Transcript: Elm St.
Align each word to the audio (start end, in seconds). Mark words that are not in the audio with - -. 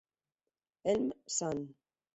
Elm 0.83 1.13
St. 1.27 1.69